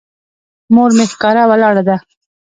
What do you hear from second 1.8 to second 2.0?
ده.